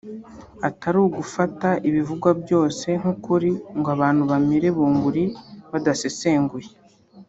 atari 0.67 0.97
ugufata 1.07 1.69
ibivugwa 1.87 2.29
byose 2.43 2.87
nk’ukuri 2.99 3.49
ngo 3.77 3.87
abantu 3.95 4.23
bamire 4.31 4.67
bunguri 4.77 5.23
badasesenguye 5.71 6.69